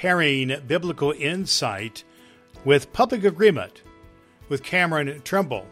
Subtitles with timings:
[0.00, 2.04] pairing biblical insight
[2.64, 3.82] with public agreement
[4.48, 5.66] with Cameron Trimble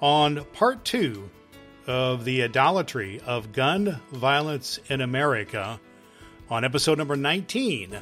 [0.00, 1.28] on part two
[1.86, 5.78] of the idolatry of gun violence in America
[6.48, 7.98] on episode number 19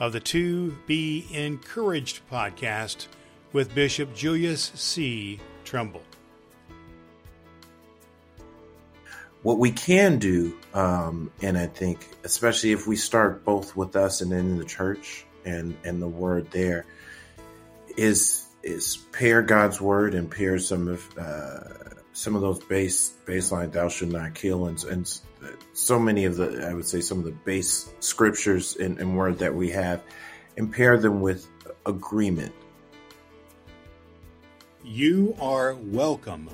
[0.00, 3.06] of the To Be Encouraged podcast
[3.54, 5.40] with Bishop Julius C.
[5.64, 6.02] Trimble.
[9.44, 14.22] What we can do, um, and I think, especially if we start both with us
[14.22, 16.86] and then in the church and, and the word there,
[17.94, 21.60] is is pair God's word and pair some of uh,
[22.14, 25.20] some of those base baseline thou shalt not kill and, and
[25.74, 29.40] so many of the I would say some of the base scriptures and, and word
[29.40, 30.02] that we have
[30.56, 31.46] and pair them with
[31.84, 32.54] agreement.
[34.82, 36.48] You are welcome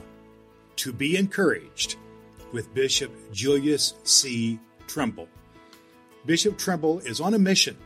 [0.75, 1.97] to be encouraged
[2.53, 4.59] with Bishop Julius C.
[4.87, 5.29] Trimble.
[6.27, 7.77] Bishop Trimble is on a mission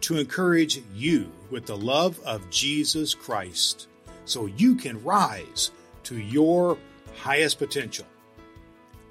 [0.00, 3.88] to encourage you with the love of Jesus Christ
[4.24, 5.70] so you can rise
[6.04, 6.78] to your
[7.16, 8.06] highest potential.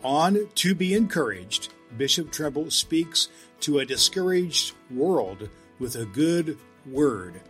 [0.03, 3.29] On To Be Encouraged, Bishop Trimble speaks
[3.61, 7.41] to a discouraged world with a good word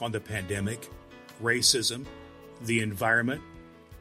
[0.00, 0.88] on the pandemic,
[1.42, 2.04] racism,
[2.62, 3.42] the environment,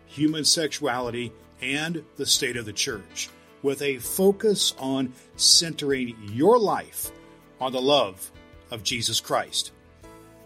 [0.05, 3.29] human sexuality, and the state of the church,
[3.61, 7.11] with a focus on centering your life
[7.59, 8.31] on the love
[8.71, 9.71] of Jesus Christ.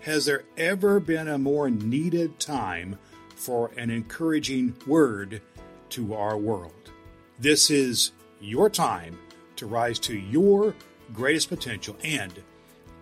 [0.02, 2.98] Has there ever been a more needed time
[3.36, 5.42] for an encouraging word
[5.90, 6.92] to our world?
[7.40, 9.18] This is your time
[9.58, 10.74] to rise to your
[11.14, 12.34] greatest potential and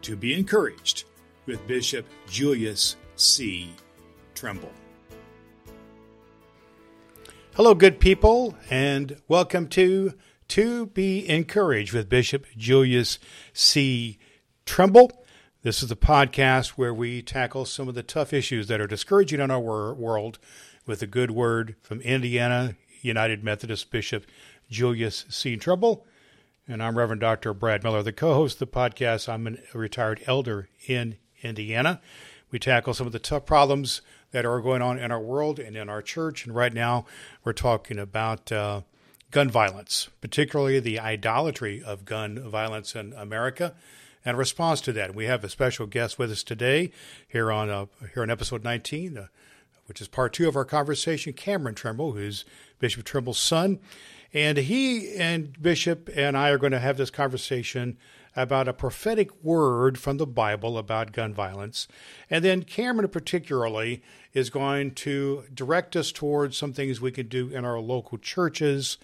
[0.01, 1.03] to be encouraged
[1.45, 3.71] with Bishop Julius C.
[4.33, 4.71] Trimble.
[7.57, 10.13] Hello, good people, and welcome to
[10.49, 13.17] To Be Encouraged with Bishop Julius
[13.51, 14.19] C.
[14.63, 15.25] Trimble.
[15.63, 19.39] This is the podcast where we tackle some of the tough issues that are discouraging
[19.39, 20.37] in our world
[20.85, 24.27] with a good word from Indiana United Methodist Bishop
[24.69, 25.57] Julius C.
[25.57, 26.05] Trimble.
[26.67, 27.55] And I'm Reverend Dr.
[27.55, 29.27] Brad Miller, the co host of the podcast.
[29.27, 32.01] I'm a retired elder in Indiana.
[32.51, 34.01] We tackle some of the tough problems
[34.31, 36.45] that are going on in our world and in our church.
[36.45, 37.05] And right now,
[37.43, 38.81] we're talking about uh,
[39.31, 43.75] gun violence, particularly the idolatry of gun violence in America.
[44.25, 46.91] And a response to that, we have a special guest with us today
[47.27, 49.27] here on uh, here on episode 19, uh,
[49.85, 51.33] which is part two of our conversation.
[51.33, 52.43] Cameron Trimble, who's
[52.79, 53.79] Bishop Trimble's son,
[54.33, 57.97] and he and Bishop and I are going to have this conversation
[58.37, 61.87] about a prophetic word from the Bible about gun violence.
[62.29, 67.49] And then Cameron, particularly, is going to direct us towards some things we can do
[67.49, 68.99] in our local churches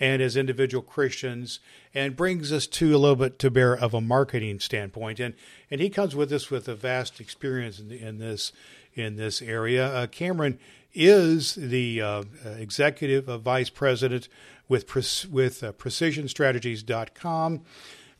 [0.00, 1.60] and as individual Christians,
[1.94, 5.20] and brings us to a little bit to bear of a marketing standpoint.
[5.20, 5.34] And
[5.70, 8.52] and he comes with us with a vast experience in, in this
[8.94, 9.86] in this area.
[9.86, 10.58] Uh, Cameron
[10.94, 12.22] is the uh,
[12.56, 14.30] executive vice president
[14.66, 14.86] with
[15.30, 17.60] with uh, precisionstrategies.com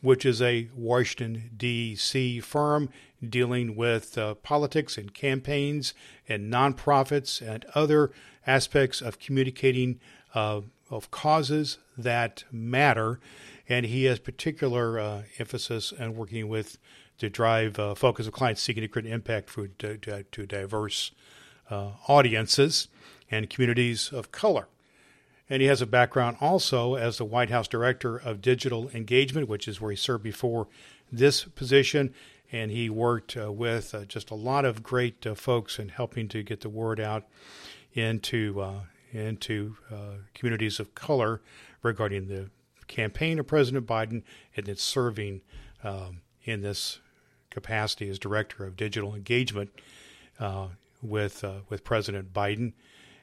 [0.01, 2.41] which is a Washington, D.C.
[2.41, 2.89] firm
[3.27, 5.93] dealing with uh, politics and campaigns
[6.29, 8.13] and nonprofits and other
[8.47, 9.99] aspects of communicating
[10.35, 10.61] uh,
[10.91, 13.21] of causes that matter.
[13.69, 16.79] And he has particular uh, emphasis on working with
[17.19, 21.11] to drive uh, focus of clients seeking to create impact for, to, to diverse
[21.69, 22.89] uh, audiences
[23.31, 24.69] and communities of color.
[25.51, 29.67] And he has a background also as the White House Director of Digital Engagement, which
[29.67, 30.69] is where he served before
[31.11, 32.13] this position.
[32.53, 36.29] And he worked uh, with uh, just a lot of great uh, folks in helping
[36.29, 37.25] to get the word out
[37.95, 41.41] into uh, into uh, communities of color
[41.83, 42.51] regarding the
[42.87, 44.23] campaign of President Biden
[44.55, 45.41] and then serving
[45.83, 47.01] um, in this
[47.51, 49.71] capacity as Director of Digital Engagement
[50.39, 50.69] uh,
[51.03, 52.73] with with President Biden.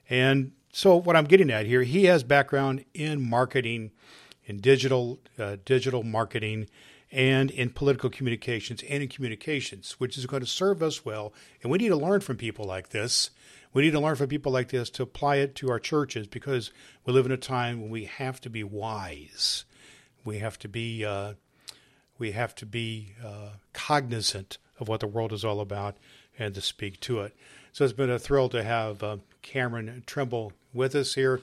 [0.09, 3.91] And so what I'm getting at here, he has background in marketing,
[4.43, 6.67] in digital uh, digital marketing,
[7.13, 11.31] and in political communications and in communications, which is going to serve us well.
[11.63, 13.29] And we need to learn from people like this.
[13.71, 16.71] We need to learn from people like this to apply it to our churches because
[17.05, 19.63] we live in a time when we have to be wise.
[20.25, 21.35] We have to be uh,
[22.17, 25.95] we have to be uh, cognizant of what the world is all about
[26.37, 27.33] and to speak to it.
[27.71, 31.41] So it's been a thrill to have uh, Cameron Trimble with us here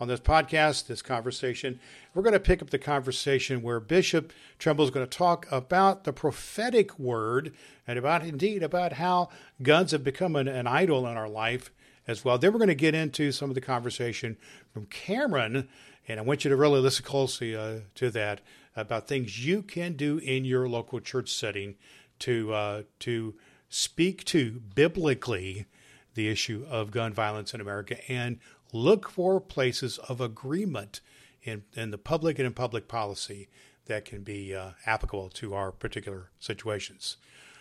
[0.00, 1.80] on this podcast, this conversation.
[2.14, 6.04] We're going to pick up the conversation where Bishop Trimble is going to talk about
[6.04, 7.52] the prophetic word
[7.86, 9.28] and about, indeed, about how
[9.62, 11.70] guns have become an, an idol in our life
[12.06, 12.38] as well.
[12.38, 14.36] Then we're going to get into some of the conversation
[14.72, 15.68] from Cameron,
[16.06, 18.40] and I want you to really listen closely uh, to that
[18.76, 21.74] about things you can do in your local church setting
[22.20, 23.34] to uh, to
[23.68, 25.66] speak to biblically
[26.14, 28.38] the issue of gun violence in America and
[28.72, 31.00] look for places of agreement
[31.42, 33.48] in, in the public and in public policy
[33.86, 37.16] that can be uh, applicable to our particular situations.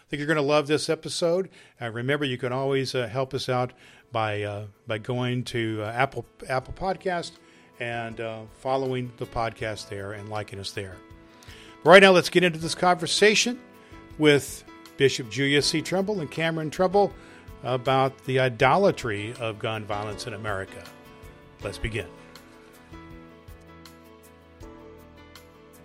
[0.08, 1.50] I think you're going to love this episode.
[1.82, 3.74] Uh, remember, you can always uh, help us out
[4.12, 7.32] by uh, by going to uh, Apple Apple Podcast
[7.80, 10.96] and uh, following the podcast there and liking us there.
[11.84, 13.60] Right now, let's get into this conversation
[14.18, 14.64] with
[14.98, 15.82] Bishop Julius C.
[15.82, 17.14] Trimble and Cameron Trimble
[17.64, 20.84] about the idolatry of gun violence in America.
[21.64, 22.08] Let's begin.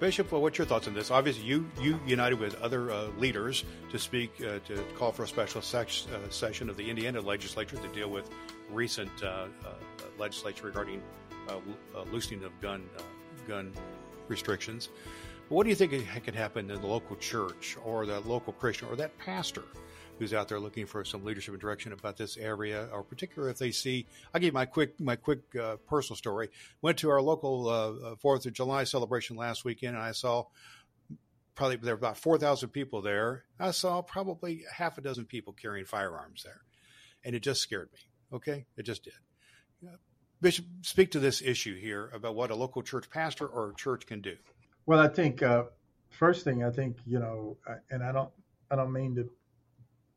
[0.02, 1.12] Bishop, well, what's your thoughts on this?
[1.12, 5.28] Obviously, you you united with other uh, leaders to speak uh, to call for a
[5.28, 8.28] special uh, session of the Indiana legislature to deal with
[8.68, 9.68] recent uh, uh,
[10.18, 11.00] legislation regarding
[11.48, 11.60] uh,
[12.10, 12.82] loosening of gun
[13.46, 13.72] gun
[14.26, 14.88] restrictions.
[15.48, 15.92] But what do you think
[16.24, 19.62] could happen in the local church or the local Christian or that pastor
[20.22, 23.58] who's out there looking for some leadership and direction about this area, or particularly if
[23.58, 24.06] they see.
[24.32, 26.48] I'll give my quick my quick uh, personal story.
[26.80, 27.72] Went to our local uh,
[28.12, 30.44] uh, Fourth of July celebration last weekend, and I saw
[31.56, 33.44] probably there were about four thousand people there.
[33.58, 36.60] I saw probably half a dozen people carrying firearms there,
[37.24, 38.36] and it just scared me.
[38.36, 39.14] Okay, it just did.
[40.40, 44.20] Bishop, speak to this issue here about what a local church pastor or church can
[44.20, 44.36] do.
[44.86, 45.64] Well, I think uh,
[46.10, 47.56] first thing I think you know,
[47.90, 48.30] and I don't
[48.70, 49.28] I don't mean to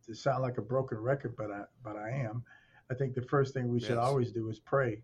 [0.05, 2.43] to sound like a broken record, but I but I am.
[2.89, 3.87] I think the first thing we yes.
[3.87, 5.01] should always do is pray.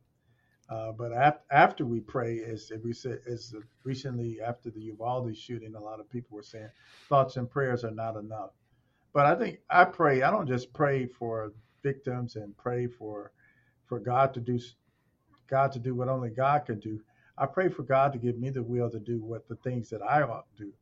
[0.69, 3.53] Uh, but ap- after we pray, as we said, as
[3.83, 6.69] recently after the Uvalde shooting, a lot of people were saying
[7.09, 8.51] thoughts and prayers are not enough.
[9.13, 10.21] But I think I pray.
[10.21, 11.51] I don't just pray for
[11.83, 13.31] victims and pray for
[13.87, 14.59] for God to do
[15.47, 17.01] God to do what only God can do.
[17.37, 20.01] I pray for God to give me the will to do what the things that
[20.01, 20.73] I ought to do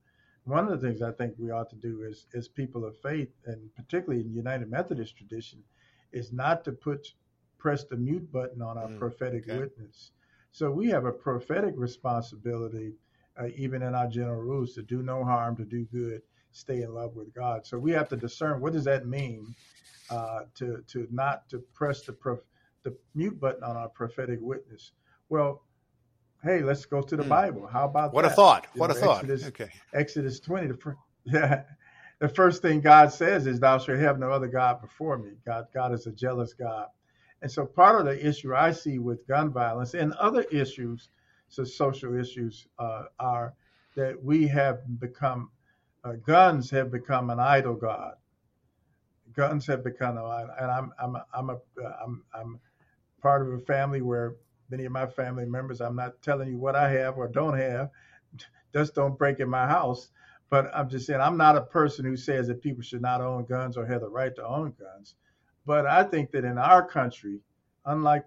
[0.49, 3.29] one of the things I think we ought to do is, as people of faith,
[3.45, 5.63] and particularly in United Methodist tradition,
[6.11, 7.13] is not to put
[7.57, 9.59] press the mute button on our mm, prophetic okay.
[9.59, 10.11] witness.
[10.51, 12.93] So we have a prophetic responsibility,
[13.39, 16.93] uh, even in our general rules, to do no harm, to do good, stay in
[16.93, 17.65] love with God.
[17.65, 19.53] So we have to discern what does that mean
[20.09, 22.47] uh, to to not to press the prof-
[22.83, 24.93] the mute button on our prophetic witness.
[25.29, 25.63] Well,
[26.43, 27.29] hey, let's go to the mm.
[27.29, 27.67] Bible.
[27.67, 28.31] How about what that?
[28.31, 28.67] a thought?
[28.73, 29.23] You what know, a thought?
[29.23, 29.69] Exodus, okay.
[29.93, 30.67] Exodus 20.
[30.67, 30.95] The,
[31.25, 31.63] yeah,
[32.19, 35.67] the first thing God says is, "Thou shalt have no other God before me." God,
[35.73, 36.87] God is a jealous God,
[37.41, 41.09] and so part of the issue I see with gun violence and other issues,
[41.49, 43.53] so social issues, uh, are
[43.95, 45.49] that we have become
[46.03, 48.13] uh, guns have become an idol god.
[49.35, 51.57] Guns have become and I'm I'm I'm a
[52.03, 52.59] I'm I'm
[53.21, 54.35] part of a family where
[54.69, 55.81] many of my family members.
[55.81, 57.89] I'm not telling you what I have or don't have.
[58.73, 60.09] Just don't break in my house.
[60.49, 63.45] But I'm just saying I'm not a person who says that people should not own
[63.45, 65.13] guns or have the right to own guns.
[65.65, 67.39] But I think that in our country,
[67.85, 68.25] unlike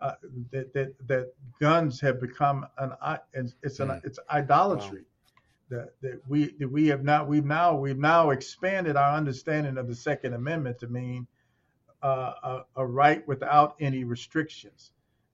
[0.00, 0.12] uh,
[0.50, 2.92] that, that that guns have become an
[3.32, 4.04] it's an mm.
[4.04, 5.00] it's idolatry.
[5.00, 5.06] Wow.
[5.70, 9.88] That, that we that we have now we've now we've now expanded our understanding of
[9.88, 11.26] the Second Amendment to mean
[12.02, 14.92] uh, a, a right without any restrictions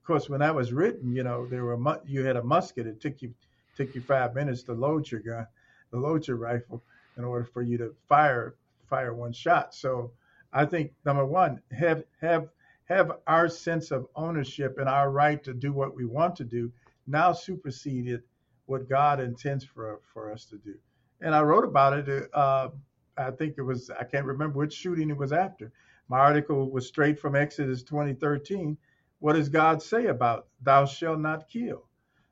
[0.08, 2.87] course, when that was written, you know, there were you had a musket.
[2.87, 3.34] It took you
[3.76, 5.46] took you five minutes to load your gun,
[5.90, 6.82] to load your rifle,
[7.19, 8.54] in order for you to fire
[8.88, 9.75] fire one shot.
[9.75, 10.11] So,
[10.50, 12.49] I think number one, have have
[12.87, 16.73] have our sense of ownership and our right to do what we want to do
[17.06, 18.23] now superseded
[18.64, 20.75] what God intends for for us to do.
[21.21, 22.30] And I wrote about it.
[22.32, 22.71] Uh,
[23.18, 25.71] I think it was I can't remember which shooting it was after.
[26.09, 28.78] My article was straight from Exodus 2013
[29.20, 31.84] what does God say about thou shalt not kill?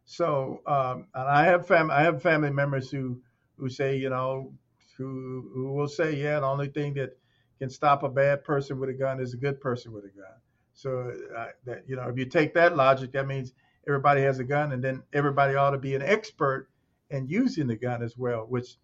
[0.05, 3.21] So, um, and I have fam- I have family members who
[3.59, 4.53] who say, you know,
[4.97, 7.19] who who will say, yeah, the only thing that
[7.59, 10.37] can stop a bad person with a gun is a good person with a gun.
[10.75, 13.53] So uh, that you know, if you take that logic, that means
[13.89, 16.69] everybody has a gun, and then everybody ought to be an expert
[17.11, 18.77] in using the gun as well, which,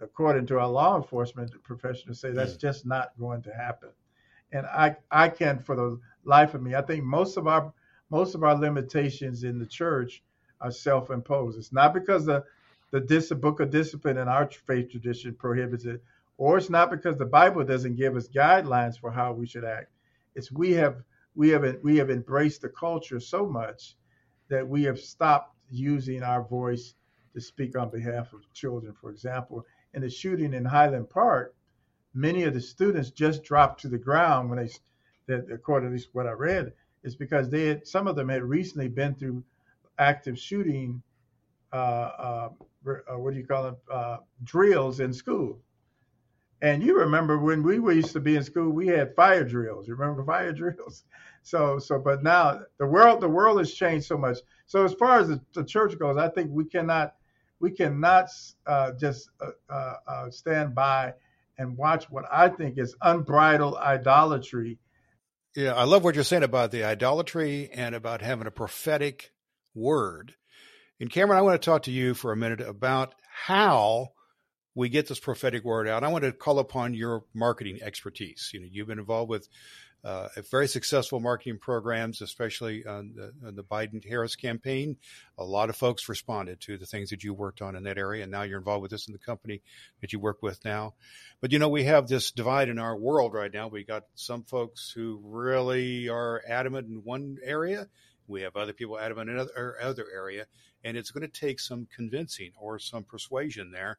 [0.00, 3.90] according to our law enforcement professionals, say that's just not going to happen.
[4.52, 6.74] And I I can for the life of me.
[6.74, 7.72] I think most of our
[8.10, 10.22] most of our limitations in the church
[10.60, 11.58] are self-imposed.
[11.58, 12.44] It's not because the
[12.90, 16.02] the dis- book of discipline in our faith tradition prohibits it,
[16.38, 19.88] or it's not because the Bible doesn't give us guidelines for how we should act.
[20.34, 21.02] It's we have
[21.34, 23.96] we have we have embraced the culture so much
[24.48, 26.94] that we have stopped using our voice
[27.34, 28.92] to speak on behalf of children.
[29.00, 29.64] For example,
[29.94, 31.54] in the shooting in Highland Park,
[32.14, 34.70] many of the students just dropped to the ground when they
[35.30, 38.88] that according to what I read, is because they had, some of them had recently
[38.88, 39.42] been through
[39.98, 41.02] active shooting,
[41.72, 42.48] uh, uh,
[42.86, 45.58] uh, what do you call it, uh, drills in school.
[46.62, 49.88] And you remember when we used to be in school, we had fire drills.
[49.88, 51.04] You remember fire drills?
[51.42, 54.38] So, so, but now the world, the world has changed so much.
[54.66, 57.14] So, as far as the, the church goes, I think we cannot,
[57.60, 58.28] we cannot
[58.66, 61.14] uh, just uh, uh, uh stand by
[61.60, 64.78] and watch what I think is unbridled idolatry.
[65.54, 69.32] Yeah, I love what you're saying about the idolatry and about having a prophetic
[69.74, 70.34] word.
[70.98, 74.12] And Cameron, I want to talk to you for a minute about how
[74.74, 76.02] we get this prophetic word out.
[76.02, 78.50] I want to call upon your marketing expertise.
[78.54, 79.46] You know, you've been involved with
[80.02, 84.96] uh, very successful marketing programs, especially on the, on the Biden Harris campaign.
[85.38, 88.22] A lot of folks responded to the things that you worked on in that area,
[88.22, 89.60] and now you're involved with this in the company
[90.00, 90.94] that you work with now.
[91.40, 93.68] But you know, we have this divide in our world right now.
[93.68, 97.88] We got some folks who really are adamant in one area.
[98.26, 100.46] We have other people adamant in another other area,
[100.82, 103.98] and it's going to take some convincing or some persuasion there.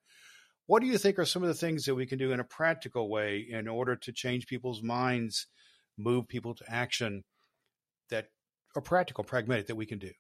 [0.65, 2.45] What do you think are some of the things that we can do in a
[2.45, 5.47] practical way in order to change people's minds?
[5.97, 7.23] Move people to action
[8.09, 8.27] that
[8.75, 10.11] are practical, pragmatic that we can do?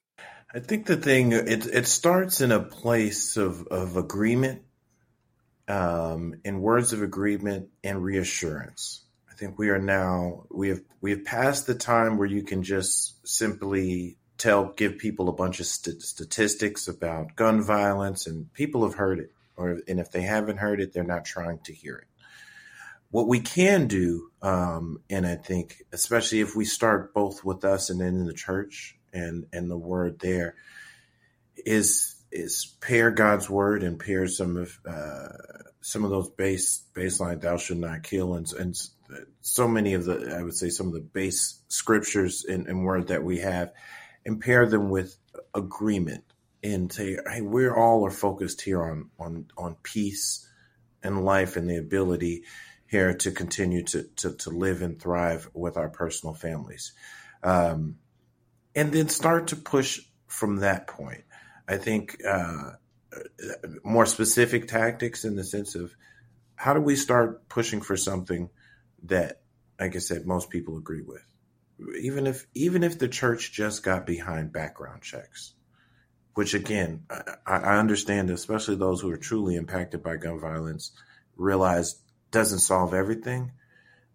[0.53, 4.63] I think the thing it it starts in a place of of agreement,
[5.67, 9.03] um, in words of agreement and reassurance.
[9.29, 12.63] I think we are now we have we have passed the time where you can
[12.63, 18.83] just simply tell give people a bunch of st- statistics about gun violence and people
[18.83, 21.95] have heard it or and if they haven't heard it they're not trying to hear
[21.95, 22.07] it
[23.11, 27.89] what we can do, um, and I think especially if we start both with us
[27.89, 30.55] and then in the church and and the word there,
[31.57, 35.27] is is pair God's word and pair some of uh,
[35.81, 38.75] some of those base baseline thou shalt not kill and and
[39.41, 43.07] so many of the I would say some of the base scriptures and, and word
[43.07, 43.71] that we have,
[44.25, 45.17] and pair them with
[45.53, 46.23] agreement
[46.63, 50.47] and say, hey, we're all are focused here on on on peace
[51.03, 52.43] and life and the ability
[52.91, 56.91] here to continue to, to, to live and thrive with our personal families.
[57.41, 57.95] Um,
[58.75, 61.23] and then start to push from that point.
[61.69, 62.71] I think uh,
[63.81, 65.95] more specific tactics in the sense of
[66.55, 68.49] how do we start pushing for something
[69.03, 69.39] that,
[69.79, 71.25] like I said, most people agree with.
[71.99, 75.53] Even if even if the church just got behind background checks,
[76.35, 80.91] which again I, I understand, especially those who are truly impacted by gun violence,
[81.37, 81.95] realize
[82.31, 83.51] doesn't solve everything,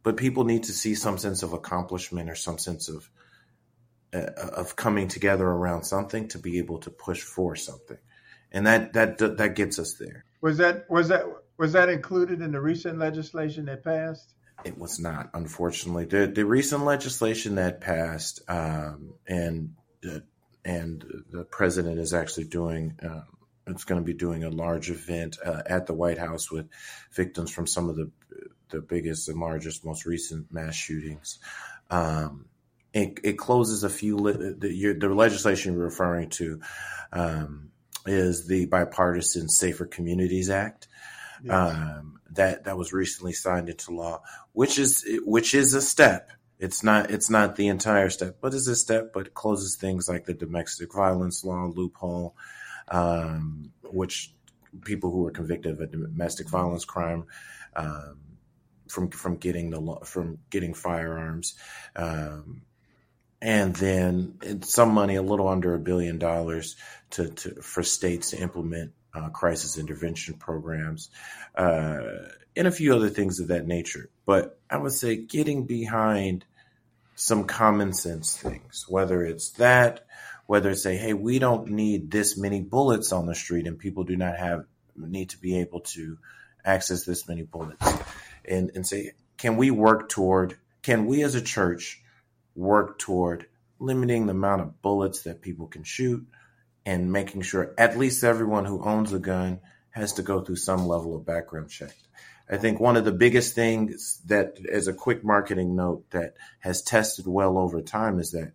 [0.02, 3.08] but people need to see some sense of accomplishment or some sense of
[4.14, 7.99] uh, of coming together around something to be able to push for something,
[8.52, 10.25] and that that that gets us there.
[10.40, 11.25] Was that was that
[11.58, 14.32] was that included in the recent legislation that passed?
[14.64, 16.06] It was not, unfortunately.
[16.06, 19.75] The the recent legislation that passed, um, and
[20.08, 20.20] uh,
[20.64, 23.36] and the president is actually doing um,
[23.66, 26.68] it's going to be doing a large event uh, at the White House with
[27.12, 28.11] victims from some of the
[28.70, 31.38] the biggest and largest, most recent mass shootings.
[31.90, 32.46] Um,
[32.92, 34.16] it, it, closes a few.
[34.16, 36.61] the, the, legislation you're referring to
[37.12, 37.70] um,
[38.06, 40.88] is the bipartisan Safer Communities Act.
[41.44, 41.52] Yes.
[41.54, 46.32] Um, that that was recently signed into law, which is which is a step.
[46.58, 49.12] It's not it's not the entire step, but it's a step.
[49.12, 52.35] But it closes things like the domestic violence law loophole
[52.88, 54.33] um, which
[54.85, 57.25] people who are convicted of a domestic violence crime
[57.75, 58.19] um,
[58.88, 61.55] from from getting the from getting firearms,
[61.95, 62.62] um,
[63.40, 66.76] and then some money, a little under a billion dollars,
[67.11, 71.11] to, to for states to implement uh, crisis intervention programs,
[71.57, 72.00] uh,
[72.55, 74.09] and a few other things of that nature.
[74.25, 76.45] But I would say getting behind
[77.16, 80.07] some common sense things, whether it's that
[80.47, 84.05] whether it's say, hey, we don't need this many bullets on the street and people
[84.05, 84.65] do not have
[84.97, 86.19] need to be able to
[86.65, 87.87] access this many bullets.
[88.45, 92.00] And and say, can we work toward can we as a church
[92.55, 93.47] work toward
[93.79, 96.26] limiting the amount of bullets that people can shoot
[96.87, 99.61] and making sure at least everyone who owns a gun
[99.91, 101.95] has to go through some level of background check.
[102.49, 106.83] I think one of the biggest things that, as a quick marketing note, that has
[106.83, 108.53] tested well over time is that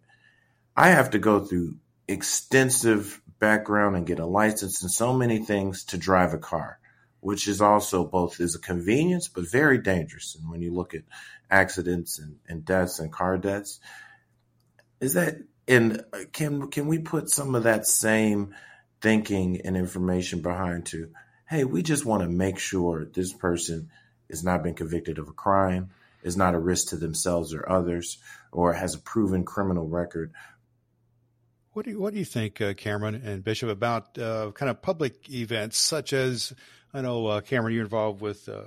[0.78, 1.76] I have to go through
[2.08, 6.80] extensive background and get a license and so many things to drive a car,
[7.20, 10.36] which is also both is a convenience but very dangerous.
[10.36, 11.04] And when you look at
[11.50, 13.80] accidents and, and deaths and car deaths,
[15.00, 18.56] is that and uh, can can we put some of that same
[19.02, 21.10] thinking and information behind to,
[21.50, 23.90] hey, we just want to make sure this person
[24.30, 25.90] is not been convicted of a crime,
[26.24, 28.20] is not a risk to themselves or others,
[28.52, 30.32] or has a proven criminal record,
[31.74, 34.82] what do you, what do you think, uh, Cameron and Bishop, about uh, kind of
[34.82, 36.54] public events such as
[36.94, 38.64] I know uh, Cameron, you're involved with uh,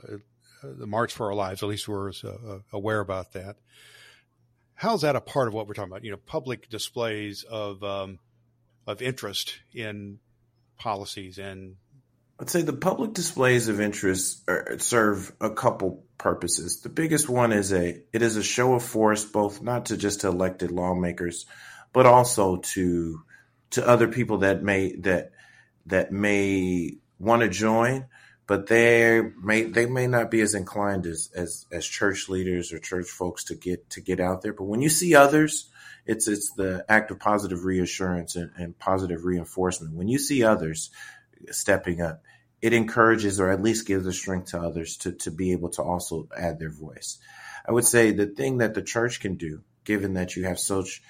[0.63, 1.63] the March for Our Lives.
[1.63, 3.57] At least we're uh, aware about that.
[4.75, 6.05] How's that a part of what we're talking about?
[6.05, 8.19] You know, public displays of um,
[8.87, 10.19] of interest in
[10.79, 11.77] policies and.
[12.41, 16.81] I'd say the public displays of interest are, serve a couple purposes.
[16.81, 20.25] The biggest one is a it is a show of force, both not to just
[20.25, 21.47] elected lawmakers,
[21.95, 23.23] but also to
[23.71, 25.31] to other people that may that
[25.87, 28.07] that may want to join,
[28.47, 32.79] but they may they may not be as inclined as, as as church leaders or
[32.79, 34.53] church folks to get to get out there.
[34.53, 35.71] But when you see others,
[36.05, 39.95] it's it's the act of positive reassurance and, and positive reinforcement.
[39.95, 40.91] When you see others
[41.51, 42.23] stepping up,
[42.61, 45.83] it encourages or at least gives the strength to others to to be able to
[45.83, 47.19] also add their voice.
[47.67, 51.01] I would say the thing that the church can do, given that you have such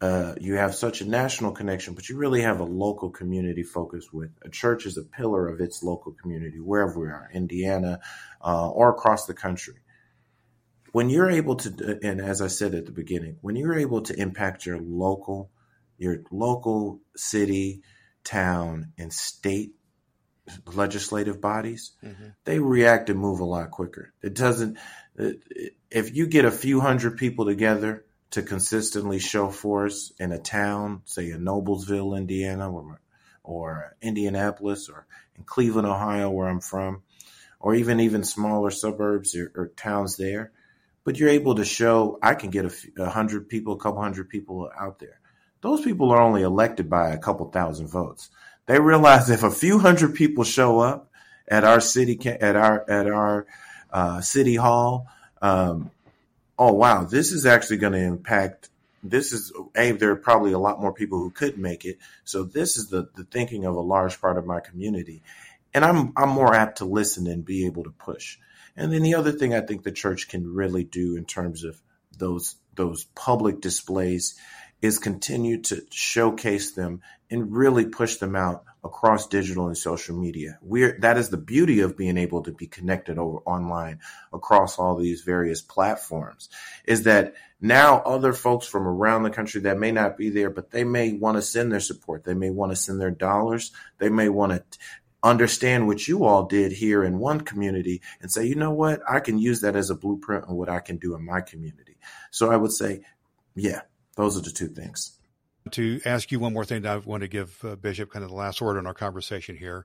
[0.00, 4.12] uh, you have such a national connection, but you really have a local community focus
[4.12, 8.00] with a church is a pillar of its local community, wherever we are, Indiana,
[8.44, 9.76] uh, or across the country.
[10.92, 14.18] When you're able to, and as I said at the beginning, when you're able to
[14.18, 15.50] impact your local,
[15.98, 17.82] your local city,
[18.22, 19.72] town, and state
[20.66, 22.28] legislative bodies, mm-hmm.
[22.44, 24.12] they react and move a lot quicker.
[24.22, 24.78] It doesn't,
[25.16, 28.05] if you get a few hundred people together
[28.36, 33.00] to consistently show force in a town, say in Noblesville, Indiana, or,
[33.42, 35.06] or Indianapolis, or
[35.38, 37.00] in Cleveland, Ohio, where I'm from,
[37.58, 40.52] or even even smaller suburbs or, or towns there.
[41.02, 44.28] But you're able to show I can get a, a hundred people, a couple hundred
[44.28, 45.18] people out there.
[45.62, 48.28] Those people are only elected by a couple thousand votes.
[48.66, 51.10] They realize if a few hundred people show up
[51.48, 53.46] at our city at our at our
[53.90, 55.06] uh, city hall,
[55.40, 55.90] um,
[56.58, 58.68] oh wow, this is actually going to impact.
[59.02, 61.98] This is a there are probably a lot more people who could make it.
[62.24, 65.22] So this is the the thinking of a large part of my community,
[65.74, 68.38] and I'm I'm more apt to listen and be able to push.
[68.76, 71.80] And then the other thing I think the church can really do in terms of
[72.18, 74.38] those those public displays
[74.82, 80.58] is continue to showcase them and really push them out across digital and social media.
[80.62, 84.00] We're that is the beauty of being able to be connected over online
[84.32, 86.48] across all these various platforms
[86.86, 90.70] is that now other folks from around the country that may not be there but
[90.70, 92.24] they may want to send their support.
[92.24, 93.72] They may want to send their dollars.
[93.98, 94.78] They may want to
[95.22, 99.02] understand what you all did here in one community and say, "You know what?
[99.08, 101.96] I can use that as a blueprint on what I can do in my community."
[102.30, 103.02] So I would say,
[103.54, 103.82] yeah,
[104.14, 105.18] those are the two things
[105.72, 106.86] to ask you one more thing.
[106.86, 109.84] I want to give uh, Bishop kind of the last word in our conversation here.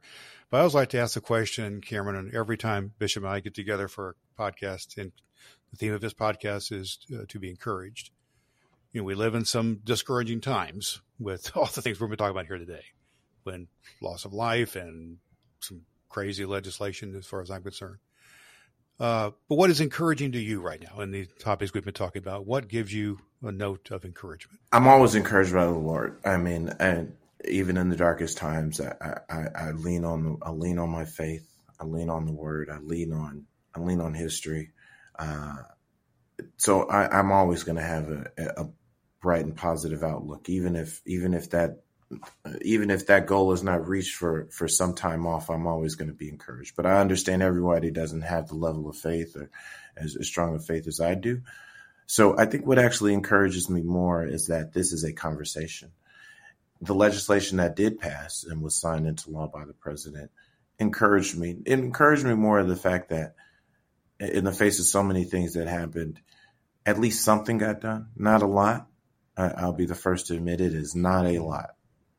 [0.50, 3.40] But I always like to ask the question, Cameron, and every time Bishop and I
[3.40, 5.12] get together for a podcast, and
[5.72, 8.12] the theme of this podcast is uh, to be encouraged.
[8.92, 12.24] You know, we live in some discouraging times with all the things we're going to
[12.24, 12.84] talk about here today,
[13.44, 13.68] when
[14.02, 15.18] loss of life and
[15.60, 18.00] some crazy legislation, as far as I'm concerned.
[19.02, 22.22] Uh, but what is encouraging to you right now in the topics we've been talking
[22.22, 22.46] about?
[22.46, 24.60] What gives you a note of encouragement?
[24.72, 26.20] I'm always encouraged by the Lord.
[26.24, 30.78] I mean, and even in the darkest times, I, I, I lean on I lean
[30.78, 31.48] on my faith.
[31.80, 32.70] I lean on the Word.
[32.70, 34.70] I lean on I lean on history.
[35.18, 35.56] Uh,
[36.58, 38.70] so I, am always going to have a, a
[39.20, 41.82] bright and positive outlook, even if even if that
[42.62, 46.10] even if that goal is not reached for for some time off, I'm always going
[46.10, 46.76] to be encouraged.
[46.76, 49.50] But I understand everybody doesn't have the level of faith or
[49.96, 51.42] as, as strong a faith as I do.
[52.06, 55.92] So I think what actually encourages me more is that this is a conversation.
[56.82, 60.32] The legislation that did pass and was signed into law by the president
[60.80, 61.58] encouraged me.
[61.66, 63.36] It encouraged me more of the fact that
[64.20, 66.20] in the face of so many things that happened,
[66.86, 68.08] at least something got done.
[68.16, 68.88] Not a lot.
[69.38, 71.72] I'll be the first to admit it is not a lot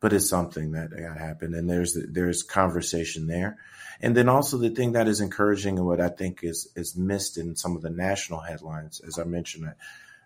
[0.02, 3.56] but it's something that happened and there's there's conversation there.
[4.02, 7.38] And then also the thing that is encouraging and what i think is is missed
[7.38, 9.72] in some of the national headlines as i mentioned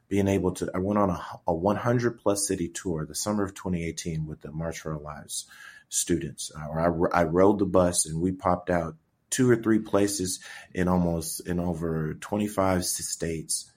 [0.08, 3.54] being able to i went on a, a 100 plus city tour the summer of
[3.54, 5.46] 2018 with the march for our lives
[5.88, 6.50] students.
[6.54, 8.96] Uh, I, I rode the bus and we popped out
[9.30, 10.40] two or three places
[10.72, 13.70] in almost in over 25 states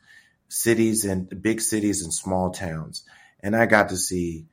[0.47, 3.03] cities and big cities and small towns.
[3.41, 4.45] And i got to see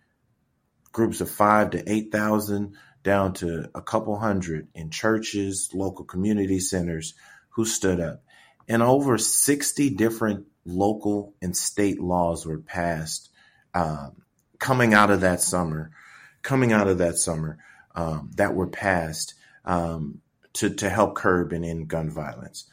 [0.97, 7.13] groups of five to 8,000 down to a couple hundred in churches, local community centers
[7.51, 8.23] who stood up.
[8.67, 13.29] And over 60 different local and state laws were passed
[13.75, 14.23] um,
[14.59, 15.91] coming out of that summer,
[16.41, 17.59] coming out of that summer
[17.95, 19.35] um, that were passed
[19.67, 20.23] um,
[20.55, 22.71] to, to help curb and end gun violence.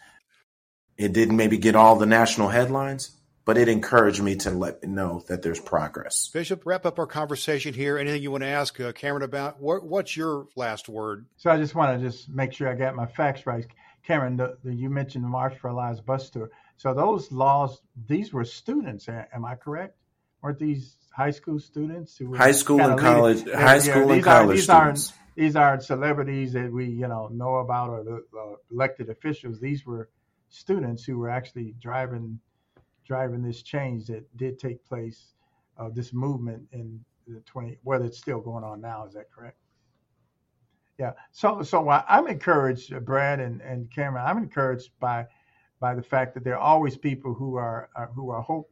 [0.97, 3.11] It didn't maybe get all the national headlines,
[3.45, 6.29] but it encouraged me to let me know that there's progress.
[6.29, 7.97] Bishop, wrap up our conversation here.
[7.97, 9.61] Anything you want to ask uh, Cameron about?
[9.61, 11.25] What, what's your last word?
[11.37, 13.65] So I just want to just make sure I got my facts right.
[14.05, 16.51] Cameron, the, the, you mentioned the March for Our Lives bus tour.
[16.77, 19.07] So those laws, these were students.
[19.07, 19.97] Am I correct?
[20.41, 23.53] Weren't these high school students who were high school and college, leading?
[23.53, 25.09] high school yeah, and college are, these students?
[25.09, 29.59] Aren't, these aren't celebrities that we, you know, know about or the uh, elected officials.
[29.59, 30.09] These were
[30.49, 32.39] students who were actually driving
[33.05, 35.33] driving this change that did take place,
[35.77, 39.05] uh, this movement in the 20, whether it's still going on now.
[39.05, 39.57] Is that correct?
[40.99, 41.13] Yeah.
[41.31, 44.25] So, so I'm encouraged, uh, Brad and, and Cameron.
[44.25, 45.25] I'm encouraged by
[45.83, 48.71] by the fact that there are always people who are, uh, who are hope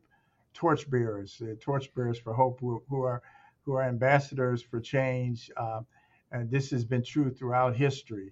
[0.54, 3.22] torchbearers, uh, torchbearers for hope, who, who, are
[3.66, 5.52] who are ambassadors for change.
[5.58, 5.82] Uh,
[6.32, 8.32] and this has been true throughout history,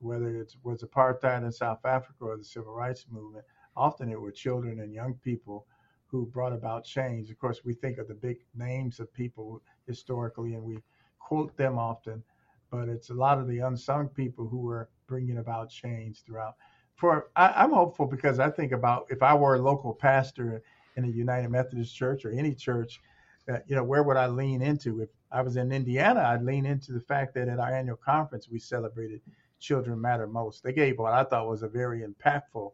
[0.00, 3.46] whether it was apartheid in South Africa or the civil rights movement.
[3.78, 5.66] Often it were children and young people
[6.06, 7.30] who brought about change.
[7.30, 10.78] Of course, we think of the big names of people historically, and we
[11.18, 12.22] quote them often
[12.70, 16.54] but it's a lot of the unsung people who were bringing about change throughout.
[16.96, 20.62] For I, am hopeful because I think about if I were a local pastor
[20.96, 23.00] in a United Methodist Church or any church,
[23.48, 25.00] uh, you know, where would I lean into?
[25.00, 28.48] If I was in Indiana, I'd lean into the fact that at our annual conference
[28.48, 29.20] we celebrated
[29.60, 30.62] Children Matter Most.
[30.62, 32.72] They gave what I thought was a very impactful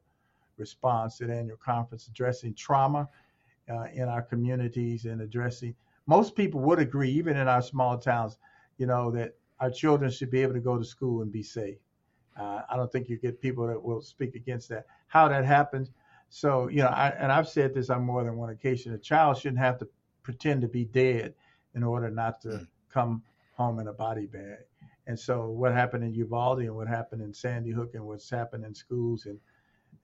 [0.57, 3.09] response to the annual conference addressing trauma
[3.69, 5.75] uh, in our communities and addressing.
[6.07, 8.39] Most people would agree, even in our small towns,
[8.77, 11.79] you know, that our children should be able to go to school and be safe.
[12.39, 14.87] Uh, I don't think you get people that will speak against that.
[15.07, 15.91] How that happens,
[16.29, 19.39] so you know, I, and I've said this on more than one occasion: a child
[19.39, 19.89] shouldn't have to
[20.23, 21.35] pretend to be dead
[21.75, 22.67] in order not to mm.
[22.93, 24.59] come home in a body bag.
[25.07, 28.65] And so, what happened in Uvalde and what happened in Sandy Hook and what's happened
[28.65, 29.39] in schools and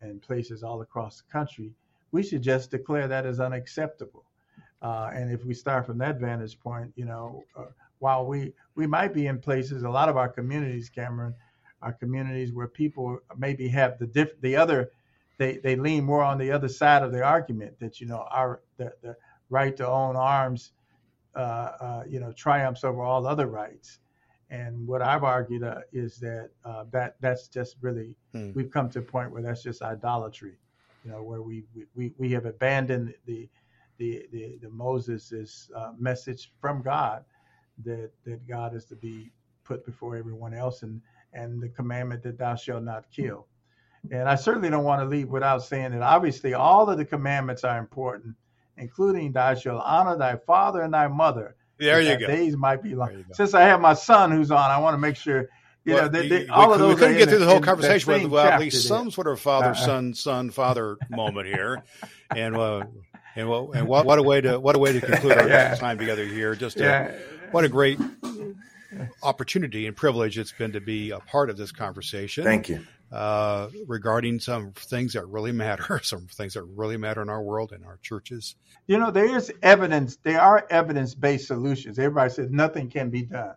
[0.00, 1.72] and places all across the country,
[2.12, 4.24] we should just declare that as unacceptable.
[4.82, 7.64] Uh, and if we start from that vantage point, you know, uh,
[7.98, 11.34] while we we might be in places, a lot of our communities, Cameron,
[11.82, 14.90] are communities where people maybe have the diff, the other,
[15.38, 18.62] they they lean more on the other side of the argument that you know our
[18.78, 19.16] the, the
[19.50, 20.72] right to own arms,
[21.34, 23.98] uh, uh, you know, triumphs over all other rights.
[24.50, 28.50] And what I've argued uh, is that uh, that that's just really hmm.
[28.52, 30.58] we've come to a point where that's just idolatry,
[31.04, 33.48] you know, where we we, we have abandoned the
[33.98, 37.24] the the, the Moses' uh, message from God
[37.84, 39.30] that that God is to be
[39.62, 41.00] put before everyone else, and
[41.32, 43.46] and the commandment that thou shalt not kill.
[44.10, 47.64] And I certainly don't want to leave without saying that obviously all of the commandments
[47.64, 48.34] are important,
[48.78, 51.54] including thou shalt honor thy father and thy mother.
[51.80, 52.26] There you go.
[52.26, 53.24] Days might be long.
[53.32, 55.48] Since I have my son who's on, I want to make sure
[55.84, 56.94] you well, know, they, they, all we, of those.
[56.94, 59.68] We couldn't get through the whole conversation with well, at least some sort of father,
[59.68, 59.86] uh-uh.
[59.86, 61.82] son, son, father moment here,
[62.36, 62.84] and uh,
[63.36, 65.74] and what and what, what a way to what a way to conclude our yeah.
[65.74, 66.54] time together here.
[66.54, 67.18] Just to, yeah
[67.50, 67.98] what a great
[69.22, 72.44] opportunity and privilege it's been to be a part of this conversation.
[72.44, 72.86] Thank you.
[73.12, 77.72] Uh, regarding some things that really matter, some things that really matter in our world
[77.72, 78.54] and our churches.
[78.86, 81.98] You know, there is evidence, there are evidence based solutions.
[81.98, 83.54] Everybody says nothing can be done.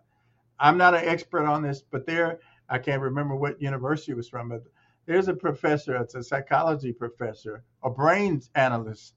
[0.58, 4.28] I'm not an expert on this, but there, I can't remember what university it was
[4.28, 4.64] from, but
[5.06, 9.14] there's a professor, it's a psychology professor, a brain analyst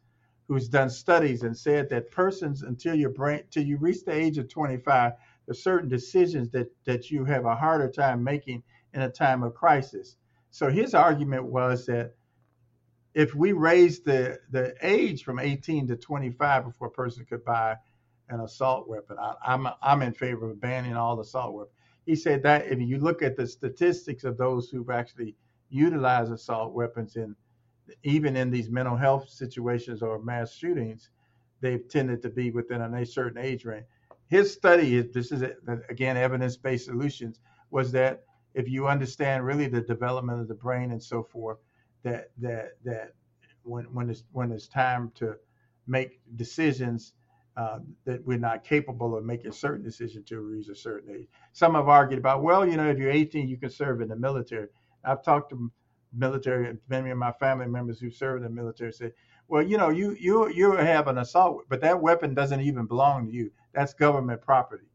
[0.47, 4.37] who's done studies and said that persons until your brain till you reach the age
[4.37, 5.13] of 25
[5.45, 9.53] there's certain decisions that that you have a harder time making in a time of
[9.53, 10.15] crisis
[10.57, 12.15] so his argument was that
[13.13, 17.75] if we raise the the age from 18 to 25 before a person could buy
[18.29, 22.41] an assault weapon I, I'm I'm in favor of banning all assault weapons he said
[22.43, 25.35] that if you look at the statistics of those who've actually
[25.69, 27.35] utilized assault weapons in
[28.03, 31.09] even in these mental health situations or mass shootings,
[31.61, 33.85] they've tended to be within a certain age range.
[34.27, 35.43] His study, this is
[35.89, 37.39] again evidence-based solutions,
[37.71, 38.23] was that
[38.57, 41.59] if you understand really the development of the brain and so forth,
[42.03, 43.13] that that that
[43.63, 45.35] when when it's when it's time to
[45.85, 47.13] make decisions,
[47.55, 51.27] uh, that we're not capable of making certain decisions to reach a certain age.
[51.53, 54.15] Some have argued about, well, you know, if you're 18, you can serve in the
[54.15, 54.67] military.
[55.05, 55.71] I've talked to
[56.13, 59.11] military, many of my family members who served in the military say,
[59.47, 63.27] well, you know, you you you have an assault, but that weapon doesn't even belong
[63.27, 63.51] to you.
[63.73, 64.87] That's government property.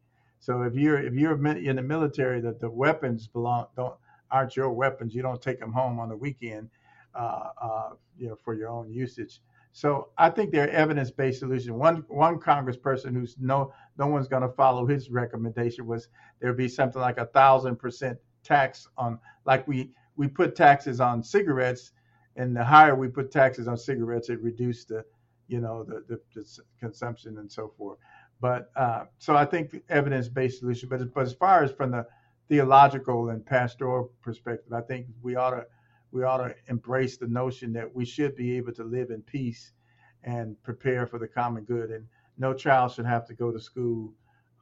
[0.42, 3.94] So if you're if you're in the military, that the weapons belong don't
[4.33, 5.14] aren't your weapons.
[5.14, 6.68] You don't take them home on the weekend,
[7.14, 9.40] uh, uh, you know, for your own usage.
[9.70, 11.70] So I think there are evidence-based solutions.
[11.70, 16.09] One one Congressperson who's no no one's going to follow his recommendation was
[16.40, 21.00] there would be something like a thousand percent tax on like we we put taxes
[21.00, 21.92] on cigarettes,
[22.35, 25.05] and the higher we put taxes on cigarettes, it reduced the,
[25.46, 26.44] you know, the, the, the
[26.81, 27.98] consumption and so forth.
[28.42, 30.88] But uh, so I think evidence-based solution.
[30.88, 32.05] But, but as far as from the
[32.48, 35.64] theological and pastoral perspective, I think we ought to
[36.11, 39.72] we ought to embrace the notion that we should be able to live in peace
[40.24, 41.90] and prepare for the common good.
[41.90, 44.12] And no child should have to go to school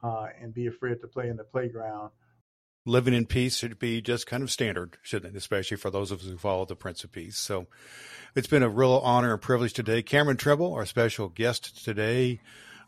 [0.03, 2.11] uh, and be afraid to play in the playground.
[2.85, 5.37] Living in peace should be just kind of standard, shouldn't it?
[5.37, 7.37] Especially for those of us who follow the Prince of Peace.
[7.37, 7.67] So
[8.35, 10.03] it's been a real honor and privilege today.
[10.03, 12.39] Cameron Trimble, our special guest today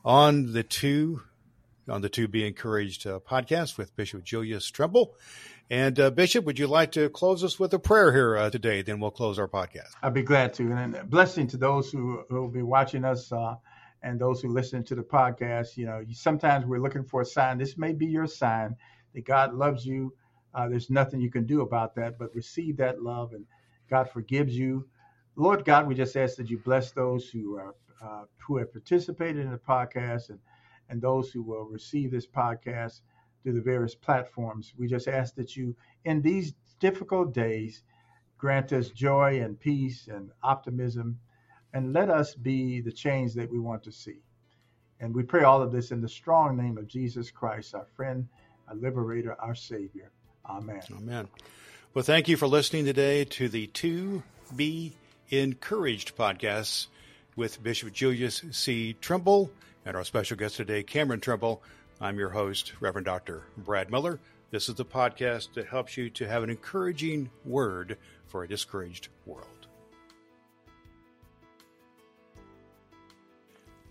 [0.03, 1.21] on the two
[1.87, 5.15] on the To Be Encouraged uh, podcast with Bishop Julius Trimble
[5.69, 8.81] And uh, Bishop, would you like to close us with a prayer here uh, today?
[8.81, 9.89] Then we'll close our podcast.
[10.01, 10.71] I'd be glad to.
[10.71, 13.55] And a blessing to those who will be watching us uh,
[14.01, 15.77] and those who listen to the podcast.
[15.77, 17.57] You know, sometimes we're looking for a sign.
[17.57, 18.75] This may be your sign
[19.13, 20.13] that God loves you.
[20.53, 23.45] Uh, there's nothing you can do about that, but receive that love and
[23.89, 24.87] God forgives you.
[25.35, 29.45] Lord God, we just ask that you bless those who are uh, who have participated
[29.45, 30.39] in the podcast and
[30.89, 33.01] and those who will receive this podcast
[33.41, 34.73] through the various platforms.
[34.77, 37.83] We just ask that you, in these difficult days,
[38.37, 41.19] grant us joy and peace and optimism,
[41.73, 44.21] and let us be the change that we want to see.
[44.99, 48.27] And we pray all of this in the strong name of Jesus Christ, our friend,
[48.67, 50.11] our liberator, our Savior.
[50.45, 50.81] Amen.
[50.91, 51.27] Amen.
[51.93, 54.23] Well, thank you for listening today to the To
[54.55, 54.93] Be
[55.29, 56.87] Encouraged podcast
[57.35, 58.93] with Bishop Julius C.
[59.01, 59.51] Trimble
[59.85, 61.61] and our special guest today, Cameron Trimble.
[61.99, 63.43] I'm your host, Reverend Dr.
[63.57, 64.19] Brad Miller.
[64.51, 69.07] This is the podcast that helps you to have an encouraging word for a discouraged
[69.25, 69.47] world.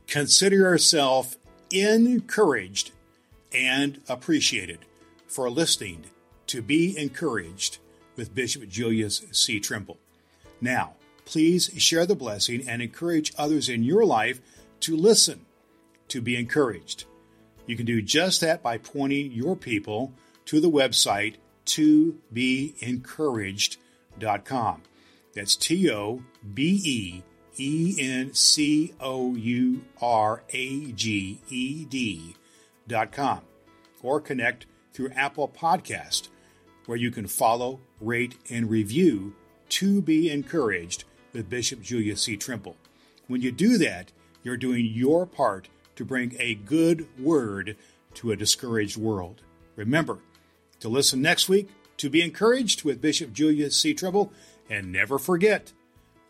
[0.07, 1.37] Consider yourself
[1.71, 2.93] encouraged
[3.53, 4.81] and appreciated
[5.27, 6.05] for listening
[6.47, 7.79] to Be Encouraged
[8.15, 9.59] with Bishop Julius C.
[9.59, 9.99] Trimble.
[10.61, 14.41] Now, please share the blessing and encourage others in your life
[14.81, 15.47] to listen
[16.09, 17.05] to be encouraged.
[17.67, 20.13] You can do just that by pointing your people
[20.47, 24.83] to the website to be encouraged.com.
[25.35, 27.23] That's T O B E
[27.59, 32.37] E N C O U R A G E D
[32.87, 33.41] dot com.
[34.03, 36.29] Or connect through Apple Podcast,
[36.87, 39.35] where you can follow, rate, and review
[39.71, 42.37] To Be Encouraged with Bishop Julius C.
[42.37, 42.77] Trimble.
[43.29, 47.77] When you do that, you're doing your part to bring a good word
[48.15, 49.43] to a discouraged world.
[49.77, 50.19] Remember
[50.81, 51.69] to listen next week
[51.99, 53.95] to be encouraged with Bishop Julius C.
[53.95, 54.33] Trimble,
[54.69, 55.73] and never forget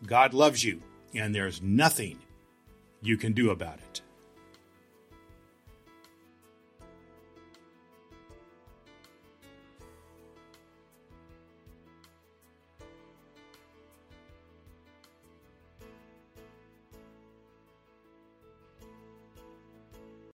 [0.05, 0.81] God loves you,
[1.15, 2.19] and there's nothing
[3.01, 4.02] you can do about it.